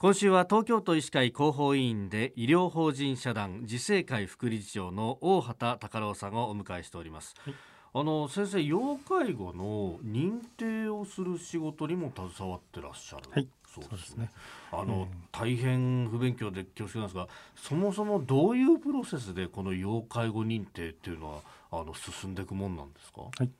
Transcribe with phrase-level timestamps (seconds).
[0.00, 7.54] 今週は東京都医師会広報委員で医療法人社団自生会副理事長の大畑隆郎さんをお迎えしております、はい、
[7.94, 14.30] あの先生要介護の認定をする仕事にも携わってらっしゃる、はい、そうですね。
[14.70, 17.26] あの、大変不勉強で恐縮なんですが
[17.56, 21.40] そもそもどういうプロセスでこの要介護認定っていうのは
[21.72, 23.22] あの進んでいくもんなんですか？
[23.22, 23.50] はい。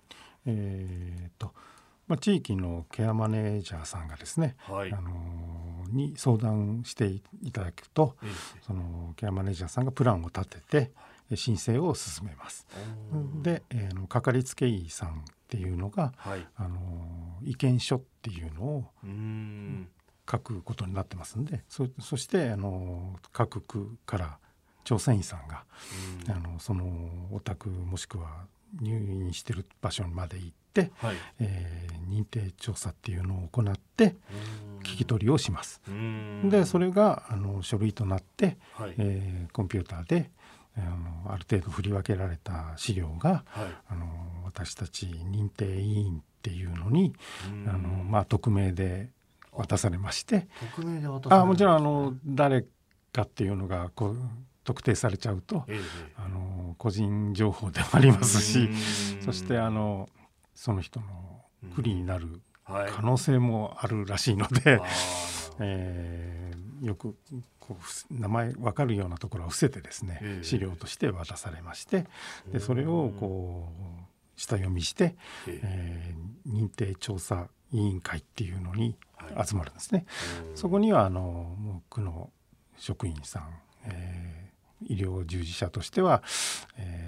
[0.47, 1.53] えー、っと
[2.09, 8.31] まあ、地域のケアマネージャーさんがですね、はい、あのに相談していただくと、ええ、
[8.67, 10.91] そのケアマネージャーさんがプランを立て
[11.29, 12.67] て申請を進めます。
[13.43, 15.13] で、えー、かかりつけ医さんっ
[15.49, 16.79] ていうのが、はい、あの
[17.43, 18.85] 意見書っていうのを
[20.31, 24.39] 書くことになってますんでそそしてあの各区から
[24.85, 25.65] 調査員さんが
[26.29, 28.47] あのそのお宅もしくは
[28.81, 30.59] 入院してる場所にまで行って、
[30.99, 34.15] はい、えー、認定調査っていうのを行って
[34.83, 35.81] 聞き取りをします。
[36.45, 40.31] でそれがあの書類となって、はい、えー、コンピューターで
[40.77, 44.07] あのある程度振り分けられた資料が、はい、あの
[44.45, 47.15] 私たち認定委員っていうのに
[47.67, 49.09] あの、まあ、匿名で
[49.53, 52.65] 渡されまして匿名で渡あもちろんあの誰
[53.13, 54.17] かっていうのがこう
[54.65, 55.81] 特定されちゃうと、ええ、
[56.17, 58.69] あの個人情報でもありますし
[59.25, 60.09] そしてあの
[60.59, 61.07] その人の
[61.73, 64.91] 不利になる可能性もあるらしいので、はい、
[65.61, 67.17] えー、よく
[67.61, 67.77] こ
[68.11, 72.07] う名前分かるようなところは伏せてですね、え、資料として渡されまして
[72.51, 73.73] でそれをこ
[74.37, 75.15] う下読みして、
[75.47, 78.97] えー、認定調査委員会っていうのに
[79.47, 80.07] 集まるんですね。
[80.45, 82.33] はい、そこにはあの区の
[82.77, 84.39] 職員さん、えー
[84.87, 86.23] 医療従事者としては、
[86.77, 87.08] え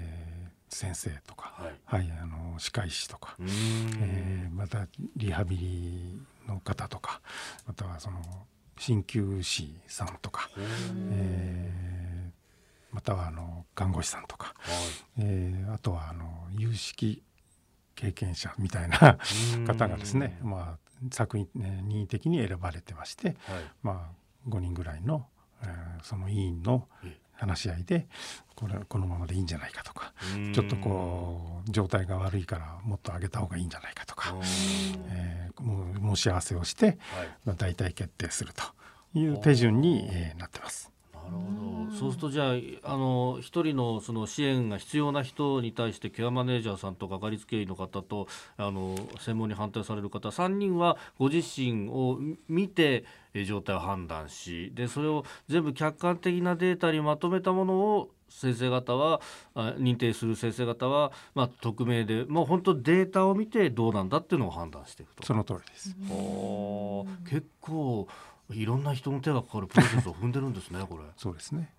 [0.71, 1.53] 先生とか、
[1.85, 7.21] はい、はい、あの歯科医師とか、えー、またリハビリの方とか
[7.67, 8.21] またはその
[8.77, 10.49] 鍼灸師さんとか、
[11.11, 14.75] えー、またはあの看護師さんとか、はい、
[15.19, 17.21] えー、あとはあの有識
[17.95, 19.17] 経験者みたいな
[19.67, 23.37] 方がですね、まあ、作品、ね、任意的に選ばれてまして、はい、
[23.83, 25.27] まあ、5人ぐらいの、
[25.61, 26.87] えー、その委員の
[27.41, 28.07] 話し合いで
[28.55, 30.13] これこのままでいいんじゃないかとか
[30.53, 34.35] ちょっとこう状態が悪いからもっと上げた方がいいんじゃないかとか、
[35.09, 36.85] えー、もう申し合わせをして、
[37.45, 38.63] はい、大体決定すると
[39.17, 39.39] いう。
[39.41, 40.90] 手順に、えー、なってます。
[41.23, 42.51] なるほどそうするとじゃ
[42.83, 48.27] ああの一人のその支援が必要な人に対してケアマネージャーさんとかかりつけ医の方と
[48.57, 52.17] あの専門に判定される方3人はご自身を
[52.47, 53.03] 見て
[53.45, 59.21] 状態を判断しでそれを全部客観的なデータにまとめたものを先生方は
[59.55, 65.25] 認定する先生方は、まあ、匿名でもう本当データを見てどうなんだっていうのを判断していくと。
[65.25, 65.95] その通りです。
[67.29, 68.07] 結構
[68.53, 71.03] いろんな人の手がかかるプロセスを踏んでるんですねこれ。
[71.17, 71.73] そうですね。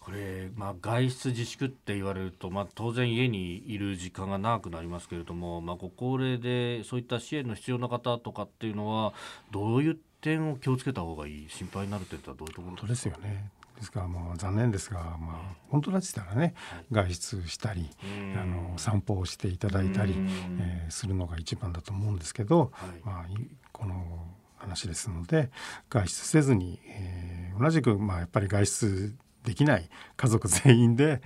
[0.00, 9.14] これ、まあ、外出自粛って言われると、まあ、当然家にいる時間が長くなりますけれども、まあ、ご高齢でそういった支援の必要な方とかっていうのは
[9.50, 13.16] どういう点を気をつけた方がいい心配になる点はどういうところですか？
[13.18, 13.50] ね。
[13.76, 16.54] ですからもう残念ですが、まあ、本当だったらね、
[16.92, 17.88] 外出したり
[18.36, 20.14] あの散歩をしていただいたり、
[20.60, 23.26] えー、するのが一番だと思うんですけど、はい、まあ、
[23.72, 24.26] この
[24.64, 25.50] 話ですので
[25.88, 29.14] 外出せずに、えー、同じくまあやっぱり外出
[29.44, 31.20] できない家族全員で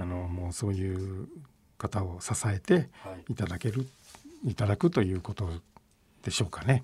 [0.00, 1.28] あのもうそういう
[1.78, 2.88] 方を支えて
[3.28, 3.34] い。
[3.34, 3.84] ただける、は
[4.44, 5.50] い、いただくということ
[6.22, 6.82] でしょうかね。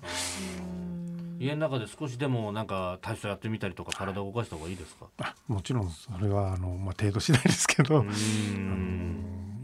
[1.39, 5.07] 家の中で少しでもなんか体操やってみたりとか体を動かした方がいいですか？
[5.17, 8.11] あもちろんそれはあのまあ程度次第ですけど、あの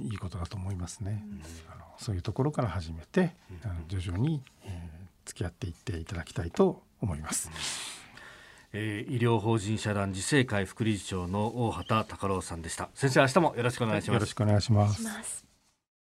[0.02, 1.24] いいことだと思いますね。
[1.72, 4.99] あのそういうところから始めて、あの徐々に、えー、
[5.30, 7.50] 付き合っていっていただきたいと思います。
[8.72, 12.90] えー、医療法人社団自生会副理事長の大畑隆郎さんでした。
[12.94, 14.14] 先生明日もよろしくお願いします。
[14.16, 15.49] よろしくお願いします